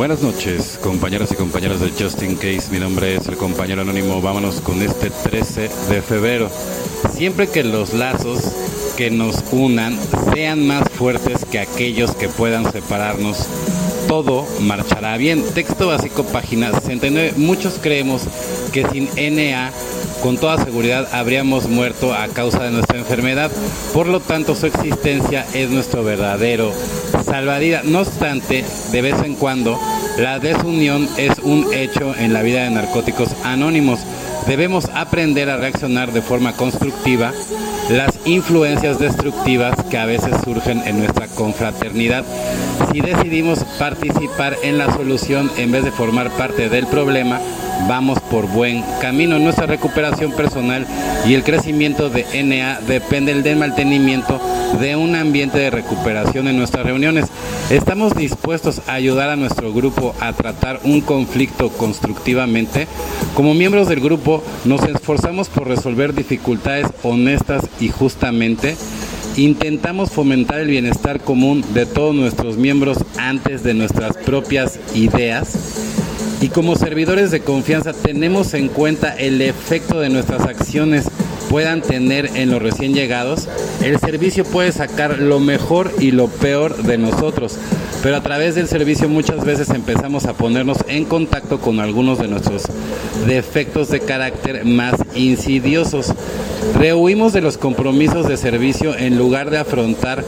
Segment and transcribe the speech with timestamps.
[0.00, 2.70] Buenas noches, compañeros y compañeras de Justin Case.
[2.70, 4.22] Mi nombre es el compañero anónimo.
[4.22, 6.48] Vámonos con este 13 de febrero.
[7.12, 8.40] Siempre que los lazos
[8.96, 9.98] que nos unan
[10.32, 13.46] sean más fuertes que aquellos que puedan separarnos,
[14.08, 15.44] todo marchará bien.
[15.52, 17.34] Texto básico, página 69.
[17.36, 18.22] Muchos creemos
[18.72, 19.70] que sin NA
[20.22, 23.50] con toda seguridad habríamos muerto a causa de nuestra enfermedad.
[23.92, 26.72] Por lo tanto, su existencia es nuestro verdadero
[27.24, 27.84] salvavidas.
[27.84, 29.78] No obstante, de vez en cuando,
[30.18, 34.00] la desunión es un hecho en la vida de narcóticos anónimos.
[34.46, 37.32] Debemos aprender a reaccionar de forma constructiva
[37.90, 42.24] las influencias destructivas que a veces surgen en nuestra confraternidad.
[42.92, 47.40] Si decidimos participar en la solución en vez de formar parte del problema,
[47.88, 49.38] vamos por buen camino.
[49.38, 50.86] Nuestra recuperación personal
[51.26, 54.40] y el crecimiento de NA dependen del mantenimiento
[54.78, 57.26] de un ambiente de recuperación en nuestras reuniones.
[57.70, 62.86] ¿Estamos dispuestos a ayudar a nuestro grupo a tratar un conflicto constructivamente?
[63.34, 68.76] Como miembros del grupo nos esforzamos por resolver dificultades honestas y justamente.
[69.36, 75.56] Intentamos fomentar el bienestar común de todos nuestros miembros antes de nuestras propias ideas
[76.40, 81.06] y como servidores de confianza tenemos en cuenta el efecto de nuestras acciones
[81.50, 83.48] puedan tener en los recién llegados,
[83.82, 87.56] el servicio puede sacar lo mejor y lo peor de nosotros,
[88.04, 92.28] pero a través del servicio muchas veces empezamos a ponernos en contacto con algunos de
[92.28, 92.62] nuestros
[93.26, 96.14] defectos de carácter más insidiosos.
[96.78, 100.24] Rehuimos de los compromisos de servicio en lugar de afrontar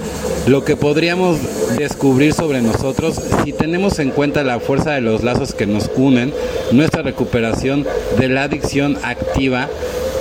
[0.48, 1.38] lo que podríamos
[1.78, 6.34] descubrir sobre nosotros si tenemos en cuenta la fuerza de los lazos que nos unen,
[6.72, 7.86] nuestra recuperación
[8.18, 9.68] de la adicción activa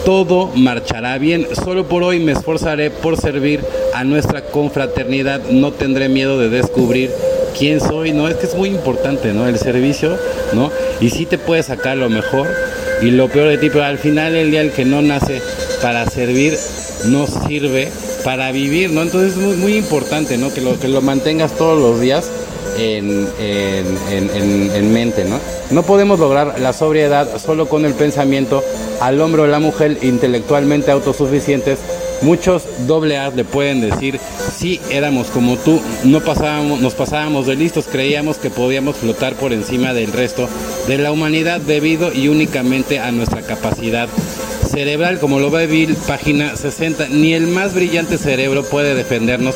[0.06, 1.48] todo marchará bien.
[1.54, 3.62] Solo por hoy me esforzaré por servir
[3.94, 5.42] a nuestra confraternidad.
[5.50, 7.12] No tendré miedo de descubrir
[7.58, 8.28] quién soy, ¿no?
[8.28, 9.48] Es que es muy importante, ¿no?
[9.48, 10.18] El servicio,
[10.54, 10.72] ¿no?
[11.00, 12.48] Y sí te puede sacar lo mejor
[13.02, 15.42] y lo peor de ti, pero al final el día el que no nace
[15.82, 16.58] para servir
[17.06, 17.90] no sirve
[18.24, 19.02] para vivir, ¿no?
[19.02, 20.54] Entonces es muy, importante, ¿no?
[20.54, 22.30] Que lo, que lo mantengas todos los días
[22.78, 25.40] en, en, mente, ¿no?
[25.70, 28.64] No podemos lograr la sobriedad solo con el pensamiento
[29.00, 31.80] al hombre o la mujer intelectualmente autosuficientes.
[32.22, 34.20] Muchos doble A le pueden decir,
[34.56, 39.54] si éramos como tú, no pasábamos, nos pasábamos de listos, creíamos que podíamos flotar por
[39.54, 40.48] encima del resto
[40.88, 44.08] de la humanidad debido y únicamente a nuestra capacidad
[44.72, 47.10] cerebral, como lo ve Bill, página 60.
[47.10, 49.56] Ni el más brillante cerebro puede defendernos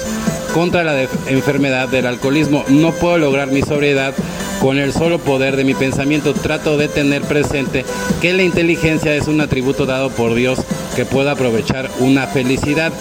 [0.56, 2.64] contra la enfermedad del alcoholismo.
[2.70, 4.14] No puedo lograr mi sobriedad
[4.62, 6.34] con el solo poder de mi pensamiento.
[6.34, 7.84] Trato de tener presente
[8.22, 10.60] que la inteligencia es un atributo dado por Dios
[10.96, 12.94] que pueda aprovechar una felicidad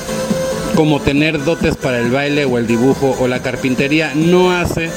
[0.75, 4.91] como tener dotes para el baile o el dibujo o la carpintería no hace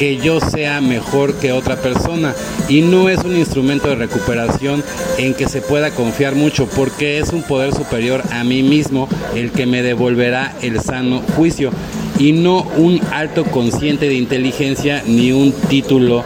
[0.00, 2.34] que yo sea mejor que otra persona
[2.70, 4.82] y no es un instrumento de recuperación
[5.18, 9.52] en que se pueda confiar mucho porque es un poder superior a mí mismo el
[9.52, 11.70] que me devolverá el sano juicio
[12.18, 16.24] y no un alto consciente de inteligencia ni un título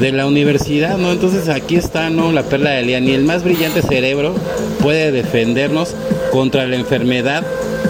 [0.00, 1.10] de la universidad, ¿no?
[1.10, 2.30] Entonces aquí está, ¿no?
[2.30, 4.34] La perla de día, ni el más brillante cerebro
[4.82, 5.94] puede defendernos
[6.30, 7.42] contra la enfermedad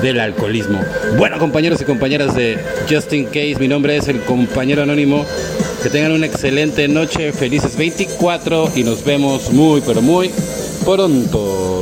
[0.03, 0.81] del alcoholismo.
[1.17, 5.25] Bueno, compañeros y compañeras de Justin Case, mi nombre es el compañero anónimo.
[5.83, 10.31] Que tengan una excelente noche, felices 24 y nos vemos muy, pero muy
[10.85, 11.78] pronto.